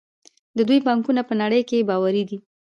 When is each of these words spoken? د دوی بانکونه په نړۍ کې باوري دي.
د 0.57 0.59
دوی 0.67 0.79
بانکونه 0.87 1.21
په 1.29 1.33
نړۍ 1.41 1.61
کې 1.69 1.87
باوري 1.89 2.23
دي. 2.29 2.37